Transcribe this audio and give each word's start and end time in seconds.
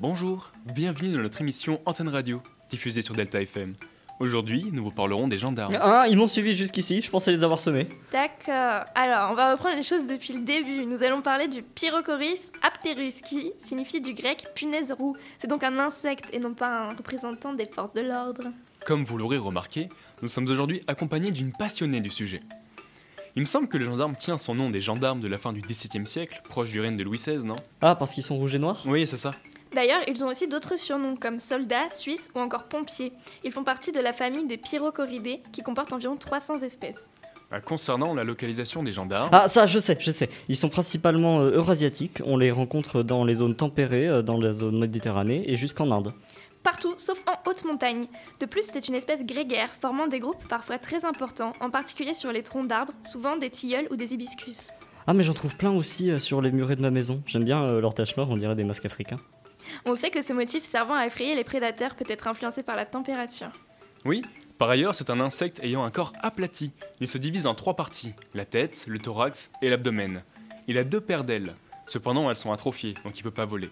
Bonjour, 0.00 0.50
bienvenue 0.64 1.12
dans 1.12 1.20
notre 1.20 1.42
émission 1.42 1.78
Antenne 1.84 2.08
Radio, 2.08 2.40
diffusée 2.70 3.02
sur 3.02 3.14
Delta 3.14 3.42
FM. 3.42 3.74
Aujourd'hui, 4.18 4.70
nous 4.72 4.82
vous 4.82 4.90
parlerons 4.90 5.28
des 5.28 5.36
gendarmes. 5.36 5.76
Ah, 5.78 6.06
ils 6.08 6.16
m'ont 6.16 6.26
suivi 6.26 6.56
jusqu'ici, 6.56 7.02
je 7.02 7.10
pensais 7.10 7.30
les 7.30 7.44
avoir 7.44 7.60
semés. 7.60 7.86
D'accord. 8.10 8.86
Alors, 8.94 9.30
on 9.30 9.34
va 9.34 9.52
reprendre 9.52 9.76
les 9.76 9.82
choses 9.82 10.06
depuis 10.06 10.32
le 10.32 10.40
début. 10.40 10.86
Nous 10.86 11.02
allons 11.02 11.20
parler 11.20 11.48
du 11.48 11.62
Pyrochoris 11.62 12.50
apterus, 12.62 13.20
qui 13.20 13.52
signifie 13.58 14.00
du 14.00 14.14
grec 14.14 14.46
punaise 14.54 14.90
roue. 14.90 15.18
C'est 15.36 15.48
donc 15.48 15.64
un 15.64 15.78
insecte 15.78 16.32
et 16.32 16.38
non 16.38 16.54
pas 16.54 16.84
un 16.84 16.94
représentant 16.94 17.52
des 17.52 17.66
forces 17.66 17.92
de 17.92 18.00
l'ordre. 18.00 18.44
Comme 18.86 19.04
vous 19.04 19.18
l'aurez 19.18 19.36
remarqué, 19.36 19.90
nous 20.22 20.28
sommes 20.28 20.48
aujourd'hui 20.48 20.82
accompagnés 20.86 21.30
d'une 21.30 21.52
passionnée 21.52 22.00
du 22.00 22.08
sujet. 22.08 22.40
Il 23.36 23.40
me 23.40 23.46
semble 23.46 23.68
que 23.68 23.76
le 23.76 23.84
gendarme 23.84 24.16
tient 24.16 24.38
son 24.38 24.54
nom 24.54 24.70
des 24.70 24.80
gendarmes 24.80 25.20
de 25.20 25.28
la 25.28 25.36
fin 25.36 25.52
du 25.52 25.60
XVIIe 25.60 26.06
siècle, 26.06 26.40
proche 26.48 26.70
du 26.70 26.80
règne 26.80 26.96
de 26.96 27.04
Louis 27.04 27.18
XVI, 27.18 27.44
non? 27.44 27.56
Ah, 27.82 27.94
parce 27.96 28.14
qu'ils 28.14 28.22
sont 28.22 28.38
rouges 28.38 28.54
et 28.54 28.58
noirs? 28.58 28.82
Oui, 28.86 29.06
c'est 29.06 29.18
ça. 29.18 29.34
D'ailleurs, 29.74 30.00
ils 30.08 30.24
ont 30.24 30.28
aussi 30.28 30.48
d'autres 30.48 30.76
surnoms 30.78 31.16
comme 31.16 31.38
soldats, 31.40 31.88
suisses 31.90 32.28
ou 32.34 32.40
encore 32.40 32.64
pompiers. 32.64 33.12
Ils 33.44 33.52
font 33.52 33.62
partie 33.64 33.92
de 33.92 34.00
la 34.00 34.12
famille 34.12 34.46
des 34.46 34.56
Pyrochoridés 34.56 35.42
qui 35.52 35.62
comporte 35.62 35.92
environ 35.92 36.16
300 36.16 36.60
espèces. 36.62 37.06
Euh, 37.52 37.60
Concernant 37.60 38.14
la 38.14 38.24
localisation 38.24 38.82
des 38.82 38.92
gendarmes, 38.92 39.28
Ah, 39.32 39.48
ça, 39.48 39.66
je 39.66 39.78
sais, 39.78 39.96
je 39.98 40.10
sais. 40.10 40.28
Ils 40.48 40.56
sont 40.56 40.68
principalement 40.68 41.40
euh, 41.40 41.52
eurasiatiques. 41.52 42.20
On 42.24 42.36
les 42.36 42.50
rencontre 42.50 43.02
dans 43.02 43.24
les 43.24 43.34
zones 43.34 43.54
tempérées, 43.56 44.08
euh, 44.08 44.22
dans 44.22 44.38
la 44.40 44.52
zone 44.52 44.78
méditerranée 44.78 45.44
et 45.50 45.56
jusqu'en 45.56 45.90
Inde. 45.90 46.12
Partout, 46.62 46.92
sauf 46.98 47.22
en 47.26 47.48
haute 47.48 47.64
montagne. 47.64 48.04
De 48.38 48.46
plus, 48.46 48.64
c'est 48.70 48.88
une 48.88 48.94
espèce 48.94 49.24
grégaire, 49.24 49.70
formant 49.80 50.06
des 50.08 50.18
groupes 50.20 50.46
parfois 50.48 50.78
très 50.78 51.04
importants, 51.06 51.54
en 51.60 51.70
particulier 51.70 52.12
sur 52.12 52.32
les 52.32 52.42
troncs 52.42 52.68
d'arbres, 52.68 52.92
souvent 53.02 53.36
des 53.36 53.48
tilleuls 53.50 53.88
ou 53.90 53.96
des 53.96 54.12
hibiscus. 54.12 54.68
Ah, 55.06 55.14
mais 55.14 55.22
j'en 55.22 55.32
trouve 55.32 55.56
plein 55.56 55.70
aussi 55.70 56.10
euh, 56.10 56.18
sur 56.18 56.42
les 56.42 56.50
murets 56.52 56.76
de 56.76 56.82
ma 56.82 56.90
maison. 56.90 57.22
J'aime 57.26 57.44
bien 57.44 57.62
euh, 57.62 57.80
leurs 57.80 57.94
taches 57.94 58.16
noires, 58.16 58.28
on 58.30 58.36
dirait 58.36 58.54
des 58.54 58.64
masques 58.64 58.84
africains. 58.84 59.18
On 59.84 59.94
sait 59.94 60.10
que 60.10 60.22
ce 60.22 60.32
motif 60.32 60.64
servant 60.64 60.94
à 60.94 61.06
effrayer 61.06 61.34
les 61.34 61.44
prédateurs 61.44 61.94
peut 61.94 62.04
être 62.08 62.28
influencé 62.28 62.62
par 62.62 62.76
la 62.76 62.86
température. 62.86 63.50
oui. 64.04 64.22
Par 64.58 64.68
ailleurs, 64.68 64.94
c'est 64.94 65.08
un 65.08 65.20
insecte 65.20 65.58
ayant 65.64 65.84
un 65.84 65.90
corps 65.90 66.12
aplati. 66.20 66.70
Il 67.00 67.08
se 67.08 67.16
divise 67.16 67.46
en 67.46 67.54
trois 67.54 67.76
parties 67.76 68.12
la 68.34 68.44
tête, 68.44 68.84
le 68.86 68.98
thorax 68.98 69.50
et 69.62 69.70
l'abdomen. 69.70 70.22
Il 70.68 70.76
a 70.76 70.84
deux 70.84 71.00
paires 71.00 71.24
d'ailes. 71.24 71.54
Cependant, 71.86 72.28
elles 72.28 72.36
sont 72.36 72.52
atrophiées, 72.52 72.92
donc 73.02 73.18
il 73.18 73.22
peut 73.22 73.30
pas 73.30 73.46
voler. 73.46 73.70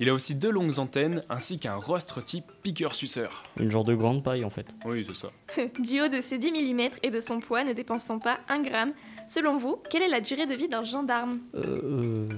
Il 0.00 0.08
a 0.08 0.12
aussi 0.12 0.34
deux 0.34 0.50
longues 0.50 0.80
antennes 0.80 1.22
ainsi 1.30 1.58
qu'un 1.58 1.76
rostre 1.76 2.22
type 2.22 2.44
piqueur-suceur. 2.64 3.44
Une 3.60 3.70
genre 3.70 3.84
de 3.84 3.94
grande 3.94 4.24
paille 4.24 4.44
en 4.44 4.50
fait. 4.50 4.74
Oui, 4.84 5.06
c'est 5.08 5.16
ça. 5.16 5.28
du 5.78 6.00
haut 6.00 6.08
de 6.08 6.20
ses 6.20 6.38
10 6.38 6.50
mm 6.50 6.80
et 7.04 7.10
de 7.10 7.20
son 7.20 7.38
poids 7.38 7.62
ne 7.62 7.72
dépensant 7.72 8.18
pas 8.18 8.38
un 8.48 8.60
gramme, 8.60 8.94
selon 9.28 9.56
vous, 9.56 9.80
quelle 9.88 10.02
est 10.02 10.08
la 10.08 10.20
durée 10.20 10.46
de 10.46 10.54
vie 10.54 10.68
d'un 10.68 10.82
gendarme? 10.82 11.38
Euh. 11.54 11.80
euh, 11.82 12.28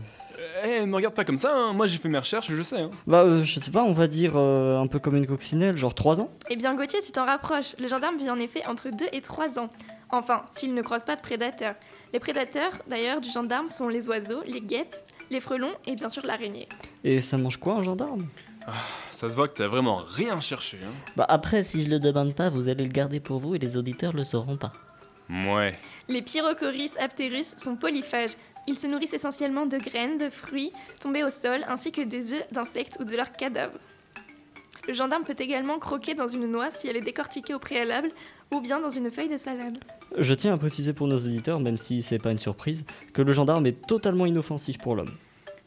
me 0.91 0.96
regarde 0.96 1.14
pas 1.14 1.24
comme 1.24 1.38
ça, 1.38 1.55
hein. 1.56 1.72
moi 1.72 1.86
j'ai 1.86 1.98
fait 1.98 2.08
mes 2.08 2.19
recherches, 2.19 2.52
je 2.52 2.62
sais. 2.62 2.80
hein. 2.80 2.91
Bah, 3.06 3.22
euh, 3.22 3.42
je 3.42 3.58
sais 3.58 3.70
pas, 3.70 3.83
on 3.83 3.92
va 3.92 4.06
dire 4.06 4.33
euh, 4.36 4.78
un 4.80 4.86
peu 4.86 4.98
comme 4.98 5.16
une 5.16 5.27
coccinelle, 5.27 5.77
genre 5.77 5.94
3 5.94 6.20
ans 6.20 6.30
Eh 6.50 6.56
bien 6.56 6.74
Gauthier, 6.74 7.00
tu 7.00 7.12
t'en 7.12 7.24
rapproches. 7.27 7.77
Le 7.78 7.88
gendarme 7.88 8.16
vit 8.19 8.30
en 8.30 8.38
effet 8.38 8.64
entre 8.66 8.91
2 8.91 9.06
et 9.12 9.20
3 9.20 9.58
ans. 9.58 9.70
Enfin, 10.11 10.42
s'il 10.52 10.74
ne 10.74 10.83
croise 10.83 11.05
pas 11.05 11.16
de 11.16 11.20
prédateurs. 11.20 11.74
Les 12.12 12.18
prédateurs, 12.18 12.72
d'ailleurs, 12.88 13.20
du 13.20 13.30
gendarme 13.30 13.68
sont 13.68 13.88
les 13.88 14.08
oiseaux, 14.08 14.42
les 14.46 14.61
guêpes, 14.61 14.96
les 15.30 15.41
frelons 15.41 15.70
et 15.86 15.94
bien 15.94 16.08
sûr 16.08 16.27
l'araignée. 16.27 16.68
Et 17.05 17.20
ça 17.20 17.38
mange 17.38 17.56
quoi 17.58 17.74
un 17.74 17.83
gendarme? 17.83 18.27
Ça 19.11 19.28
se 19.30 19.34
voit 19.34 19.48
que 19.48 19.55
t'as 19.55 19.68
vraiment 19.68 20.02
rien 20.06 20.41
cherché. 20.41 20.78
Hein. 20.84 20.91
Bah, 21.16 21.27
après, 21.28 21.64
si 21.64 21.84
je 21.84 21.91
le 21.91 21.98
demande 21.98 22.34
pas, 22.34 22.50
vous 22.50 22.68
allez 22.68 22.84
le 22.84 22.91
garder 22.92 23.20
pour 23.20 23.38
vous 23.41 23.55
et 23.55 23.58
les 23.58 23.77
auditeurs 23.77 24.12
le 24.12 24.24
sauront 24.24 24.56
pas. 24.56 24.72
Ouais. 25.30 25.73
Les 26.08 26.23
Pyrochoris 26.23 26.96
apterus 26.98 27.55
sont 27.57 27.77
polyphages. 27.77 28.33
Ils 28.67 28.77
se 28.77 28.86
nourrissent 28.86 29.13
essentiellement 29.13 29.67
de 29.67 29.79
graines, 29.79 30.17
de 30.17 30.29
fruits 30.29 30.73
tombés 31.01 31.24
au 31.24 31.30
sol, 31.30 31.64
ainsi 31.68 31.92
que 31.92 32.02
des 32.02 32.33
œufs 32.33 32.52
d'insectes 32.52 32.98
ou 33.01 33.05
de 33.05 33.17
leurs 33.17 33.33
cadavres. 33.33 33.79
Le 34.89 34.95
gendarme 34.95 35.24
peut 35.24 35.36
également 35.39 35.79
croquer 35.79 36.14
dans 36.14 36.27
une 36.27 36.46
noix 36.46 36.70
si 36.70 36.89
elle 36.89 36.96
est 36.96 37.02
décortiquée 37.02 37.55
au 37.55 37.58
préalable, 37.58 38.11
ou 38.51 38.61
bien 38.61 38.80
dans 38.80 38.91
une 38.91 39.11
feuille 39.11 39.29
de 39.29 39.36
salade. 39.36 39.79
Je 40.18 40.35
tiens 40.35 40.55
à 40.55 40.57
préciser 40.57 40.92
pour 40.92 41.07
nos 41.07 41.17
auditeurs, 41.17 41.61
même 41.61 41.79
si 41.79 42.02
c'est 42.02 42.18
pas 42.18 42.33
une 42.33 42.39
surprise, 42.39 42.85
que 43.14 43.23
le 43.23 43.33
gendarme 43.33 43.67
est 43.67 43.86
totalement 43.86 44.27
inoffensif 44.27 44.79
pour 44.79 44.97
l'homme. 44.97 45.14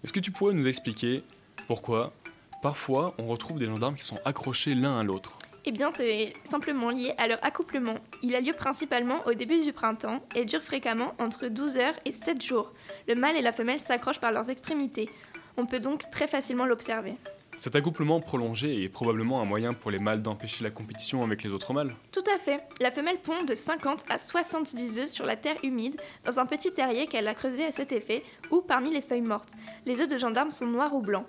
Est-ce 0.04 0.12
que 0.12 0.20
tu 0.20 0.32
pourrais 0.32 0.54
nous 0.54 0.68
expliquer 0.68 1.22
pourquoi, 1.68 2.14
parfois, 2.62 3.16
on 3.18 3.28
retrouve 3.28 3.60
des 3.60 3.68
gendarmes 3.68 3.96
qui 3.96 4.04
sont 4.04 4.20
accrochés 4.26 4.76
l'un 4.76 5.00
à 5.00 5.04
l'autre? 5.04 5.38
Eh 5.66 5.72
bien, 5.72 5.92
c'est 5.96 6.34
simplement 6.44 6.90
lié 6.90 7.14
à 7.18 7.28
leur 7.28 7.44
accouplement. 7.44 7.96
Il 8.22 8.36
a 8.36 8.42
lieu 8.42 8.52
principalement 8.52 9.26
au 9.26 9.34
début 9.34 9.62
du 9.62 9.72
printemps 9.72 10.20
et 10.36 10.44
dure 10.44 10.62
fréquemment 10.62 11.14
entre 11.20 11.48
12 11.48 11.78
heures 11.78 11.96
et 12.04 12.12
7 12.12 12.44
jours. 12.44 12.74
Le 13.08 13.16
mâle 13.16 13.38
et 13.38 13.42
la 13.42 13.54
femelle 13.54 13.80
s'accrochent 13.80 14.20
par 14.20 14.34
leurs 14.34 14.50
extrémités. 14.50 15.10
On 15.56 15.66
peut 15.66 15.80
donc 15.80 16.10
très 16.12 16.28
facilement 16.28 16.66
l'observer. 16.66 17.16
Cet 17.64 17.78
accouplement 17.78 18.20
prolongé 18.20 18.84
est 18.84 18.90
probablement 18.90 19.40
un 19.40 19.46
moyen 19.46 19.72
pour 19.72 19.90
les 19.90 19.98
mâles 19.98 20.22
d'empêcher 20.22 20.66
la 20.66 20.70
compétition 20.70 21.24
avec 21.24 21.44
les 21.44 21.50
autres 21.50 21.72
mâles. 21.72 21.96
Tout 22.12 22.24
à 22.36 22.38
fait. 22.38 22.60
La 22.82 22.92
femelle 22.92 23.20
pond 23.24 23.46
de 23.48 23.56
50 23.56 24.04
à 24.10 24.18
70 24.18 25.00
œufs 25.00 25.10
sur 25.10 25.26
la 25.26 25.38
terre 25.38 25.56
humide, 25.64 25.96
dans 26.26 26.40
un 26.40 26.46
petit 26.46 26.74
terrier 26.74 27.08
qu'elle 27.08 27.26
a 27.26 27.34
creusé 27.34 27.64
à 27.64 27.72
cet 27.72 27.94
effet, 27.94 28.22
ou 28.52 28.62
parmi 28.62 28.92
les 28.92 29.00
feuilles 29.00 29.22
mortes. 29.22 29.54
Les 29.86 30.02
œufs 30.02 30.10
de 30.10 30.18
gendarme 30.18 30.52
sont 30.52 30.66
noirs 30.66 30.94
ou 30.94 31.00
blancs. 31.00 31.26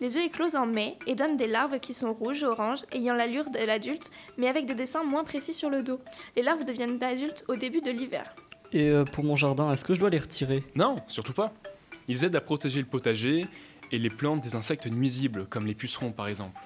Les 0.00 0.16
œufs 0.16 0.24
éclosent 0.24 0.56
en 0.56 0.64
mai 0.64 0.96
et 1.06 1.14
donnent 1.14 1.36
des 1.36 1.48
larves 1.48 1.78
qui 1.80 1.92
sont 1.92 2.14
rouges, 2.14 2.44
oranges, 2.44 2.86
ayant 2.92 3.14
l'allure 3.14 3.50
de 3.50 3.58
l'adulte, 3.58 4.10
mais 4.38 4.48
avec 4.48 4.64
des 4.64 4.74
dessins 4.74 5.04
moins 5.04 5.24
précis 5.24 5.52
sur 5.52 5.68
le 5.68 5.82
dos. 5.82 6.00
Les 6.34 6.42
larves 6.42 6.64
deviennent 6.64 7.02
adultes 7.02 7.44
au 7.48 7.56
début 7.56 7.82
de 7.82 7.90
l'hiver. 7.90 8.34
Et 8.72 8.88
euh, 8.88 9.04
pour 9.04 9.22
mon 9.22 9.36
jardin, 9.36 9.70
est-ce 9.70 9.84
que 9.84 9.92
je 9.92 10.00
dois 10.00 10.08
les 10.08 10.16
retirer? 10.16 10.64
Non, 10.76 10.96
surtout 11.08 11.34
pas. 11.34 11.52
Ils 12.08 12.24
aident 12.24 12.36
à 12.36 12.40
protéger 12.40 12.80
le 12.80 12.86
potager 12.86 13.46
et 13.94 13.98
les 13.98 14.10
plantes 14.10 14.42
des 14.42 14.56
insectes 14.56 14.86
nuisibles, 14.86 15.46
comme 15.46 15.66
les 15.66 15.74
pucerons 15.74 16.10
par 16.10 16.26
exemple. 16.26 16.60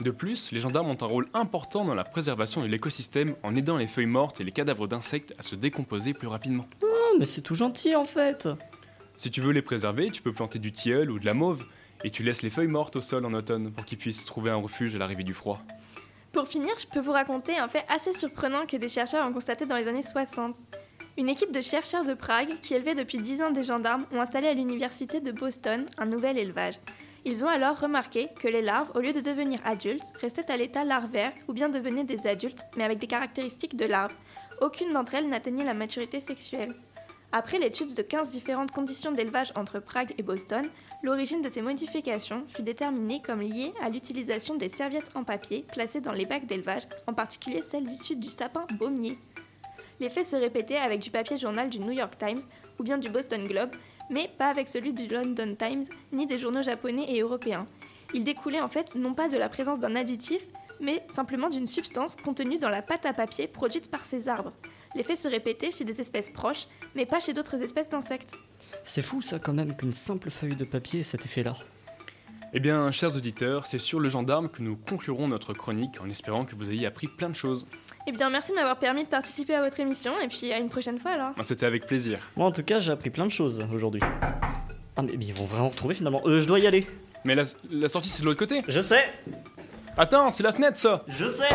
De 0.00 0.10
plus, 0.10 0.52
les 0.52 0.60
gendarmes 0.60 0.90
ont 0.90 1.02
un 1.02 1.06
rôle 1.06 1.28
important 1.32 1.84
dans 1.84 1.94
la 1.94 2.04
préservation 2.04 2.60
de 2.60 2.66
l'écosystème 2.66 3.36
en 3.42 3.54
aidant 3.54 3.76
les 3.76 3.86
feuilles 3.86 4.06
mortes 4.06 4.40
et 4.40 4.44
les 4.44 4.52
cadavres 4.52 4.86
d'insectes 4.86 5.34
à 5.38 5.42
se 5.42 5.54
décomposer 5.54 6.12
plus 6.12 6.28
rapidement. 6.28 6.66
Oh, 6.82 7.16
mais 7.18 7.26
c'est 7.26 7.40
tout 7.40 7.54
gentil 7.54 7.94
en 7.94 8.04
fait 8.04 8.48
Si 9.16 9.30
tu 9.30 9.40
veux 9.40 9.52
les 9.52 9.62
préserver, 9.62 10.10
tu 10.10 10.20
peux 10.20 10.32
planter 10.32 10.58
du 10.58 10.72
tilleul 10.72 11.10
ou 11.10 11.18
de 11.18 11.24
la 11.24 11.32
mauve, 11.32 11.64
et 12.02 12.10
tu 12.10 12.22
laisses 12.22 12.42
les 12.42 12.50
feuilles 12.50 12.66
mortes 12.66 12.96
au 12.96 13.00
sol 13.00 13.24
en 13.24 13.32
automne 13.32 13.72
pour 13.72 13.86
qu'ils 13.86 13.98
puissent 13.98 14.26
trouver 14.26 14.50
un 14.50 14.56
refuge 14.56 14.94
à 14.94 14.98
l'arrivée 14.98 15.24
du 15.24 15.32
froid. 15.32 15.62
Pour 16.32 16.48
finir, 16.48 16.74
je 16.78 16.86
peux 16.86 17.00
vous 17.00 17.12
raconter 17.12 17.56
un 17.56 17.68
fait 17.68 17.84
assez 17.88 18.12
surprenant 18.12 18.66
que 18.66 18.76
des 18.76 18.88
chercheurs 18.88 19.26
ont 19.26 19.32
constaté 19.32 19.64
dans 19.64 19.76
les 19.76 19.86
années 19.86 20.02
60. 20.02 20.56
Une 21.16 21.28
équipe 21.28 21.52
de 21.52 21.60
chercheurs 21.60 22.02
de 22.02 22.14
Prague, 22.14 22.58
qui 22.60 22.74
élevaient 22.74 22.96
depuis 22.96 23.18
10 23.18 23.42
ans 23.42 23.50
des 23.52 23.62
gendarmes, 23.62 24.04
ont 24.10 24.20
installé 24.20 24.48
à 24.48 24.54
l'université 24.54 25.20
de 25.20 25.30
Boston 25.30 25.86
un 25.96 26.06
nouvel 26.06 26.36
élevage. 26.36 26.80
Ils 27.24 27.44
ont 27.44 27.48
alors 27.48 27.78
remarqué 27.78 28.30
que 28.40 28.48
les 28.48 28.62
larves, 28.62 28.90
au 28.96 29.00
lieu 29.00 29.12
de 29.12 29.20
devenir 29.20 29.60
adultes, 29.64 30.12
restaient 30.20 30.50
à 30.50 30.56
l'état 30.56 30.82
larvaire 30.82 31.32
ou 31.46 31.52
bien 31.52 31.68
devenaient 31.68 32.02
des 32.02 32.26
adultes, 32.26 32.64
mais 32.76 32.82
avec 32.82 32.98
des 32.98 33.06
caractéristiques 33.06 33.76
de 33.76 33.84
larves. 33.84 34.14
Aucune 34.60 34.92
d'entre 34.92 35.14
elles 35.14 35.28
n'atteignait 35.28 35.64
la 35.64 35.72
maturité 35.72 36.18
sexuelle. 36.18 36.74
Après 37.30 37.60
l'étude 37.60 37.94
de 37.94 38.02
15 38.02 38.32
différentes 38.32 38.72
conditions 38.72 39.12
d'élevage 39.12 39.52
entre 39.54 39.78
Prague 39.78 40.14
et 40.18 40.22
Boston, 40.24 40.68
l'origine 41.04 41.42
de 41.42 41.48
ces 41.48 41.62
modifications 41.62 42.44
fut 42.48 42.62
déterminée 42.62 43.22
comme 43.24 43.40
liée 43.40 43.72
à 43.80 43.88
l'utilisation 43.88 44.56
des 44.56 44.68
serviettes 44.68 45.12
en 45.14 45.22
papier 45.22 45.64
placées 45.72 46.00
dans 46.00 46.12
les 46.12 46.26
bacs 46.26 46.46
d'élevage, 46.46 46.88
en 47.06 47.14
particulier 47.14 47.62
celles 47.62 47.88
issues 47.88 48.16
du 48.16 48.28
sapin 48.28 48.66
baumier. 48.78 49.16
L'effet 50.00 50.24
se 50.24 50.36
répétait 50.36 50.76
avec 50.76 51.00
du 51.00 51.10
papier 51.10 51.38
journal 51.38 51.70
du 51.70 51.78
New 51.80 51.92
York 51.92 52.14
Times 52.18 52.42
ou 52.78 52.82
bien 52.82 52.98
du 52.98 53.08
Boston 53.08 53.46
Globe, 53.46 53.70
mais 54.10 54.30
pas 54.38 54.48
avec 54.48 54.68
celui 54.68 54.92
du 54.92 55.06
London 55.06 55.54
Times 55.56 55.84
ni 56.12 56.26
des 56.26 56.38
journaux 56.38 56.62
japonais 56.62 57.06
et 57.08 57.20
européens. 57.20 57.66
Il 58.12 58.24
découlait 58.24 58.60
en 58.60 58.68
fait 58.68 58.94
non 58.94 59.14
pas 59.14 59.28
de 59.28 59.36
la 59.36 59.48
présence 59.48 59.78
d'un 59.78 59.96
additif, 59.96 60.46
mais 60.80 61.04
simplement 61.10 61.48
d'une 61.48 61.66
substance 61.66 62.16
contenue 62.16 62.58
dans 62.58 62.70
la 62.70 62.82
pâte 62.82 63.06
à 63.06 63.12
papier 63.12 63.46
produite 63.46 63.90
par 63.90 64.04
ces 64.04 64.28
arbres. 64.28 64.52
L'effet 64.94 65.16
se 65.16 65.28
répétait 65.28 65.70
chez 65.70 65.84
des 65.84 66.00
espèces 66.00 66.30
proches, 66.30 66.66
mais 66.94 67.06
pas 67.06 67.20
chez 67.20 67.32
d'autres 67.32 67.62
espèces 67.62 67.88
d'insectes. 67.88 68.36
C'est 68.82 69.02
fou 69.02 69.22
ça 69.22 69.38
quand 69.38 69.52
même 69.52 69.76
qu'une 69.76 69.92
simple 69.92 70.30
feuille 70.30 70.56
de 70.56 70.64
papier 70.64 71.00
ait 71.00 71.04
cet 71.04 71.24
effet-là. 71.24 71.56
Eh 72.52 72.60
bien, 72.60 72.92
chers 72.92 73.16
auditeurs, 73.16 73.66
c'est 73.66 73.80
sur 73.80 73.98
le 73.98 74.08
gendarme 74.08 74.48
que 74.48 74.62
nous 74.62 74.76
conclurons 74.76 75.26
notre 75.26 75.54
chronique 75.54 76.00
en 76.00 76.08
espérant 76.08 76.44
que 76.44 76.54
vous 76.54 76.70
ayez 76.70 76.86
appris 76.86 77.08
plein 77.08 77.28
de 77.28 77.34
choses. 77.34 77.66
Eh 78.06 78.12
bien, 78.12 78.28
merci 78.28 78.50
de 78.50 78.56
m'avoir 78.56 78.76
permis 78.76 79.04
de 79.04 79.08
participer 79.08 79.54
à 79.54 79.62
votre 79.62 79.80
émission, 79.80 80.12
et 80.22 80.28
puis 80.28 80.52
à 80.52 80.58
une 80.58 80.68
prochaine 80.68 80.98
fois 80.98 81.12
alors. 81.12 81.30
Ah, 81.38 81.42
C'était 81.42 81.64
avec 81.66 81.86
plaisir. 81.86 82.18
Moi 82.36 82.46
en 82.46 82.52
tout 82.52 82.62
cas, 82.62 82.78
j'ai 82.78 82.92
appris 82.92 83.10
plein 83.10 83.24
de 83.24 83.30
choses 83.30 83.64
aujourd'hui. 83.72 84.02
Ah 84.96 85.02
mais, 85.02 85.16
mais 85.16 85.24
ils 85.24 85.34
vont 85.34 85.46
vraiment 85.46 85.70
retrouver 85.70 85.94
finalement. 85.94 86.20
Euh, 86.26 86.40
je 86.40 86.46
dois 86.46 86.58
y 86.58 86.66
aller. 86.66 86.86
Mais 87.24 87.34
la, 87.34 87.44
la 87.70 87.88
sortie 87.88 88.10
c'est 88.10 88.20
de 88.20 88.26
l'autre 88.26 88.38
côté. 88.38 88.62
Je 88.68 88.80
sais 88.80 89.04
Attends, 89.96 90.28
c'est 90.30 90.42
la 90.42 90.52
fenêtre 90.52 90.76
ça 90.76 91.04
Je 91.08 91.28
sais 91.28 91.48